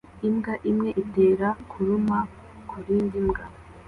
[0.27, 2.17] Imbwa imwe itera kuruma
[2.69, 3.43] kurindi mbwa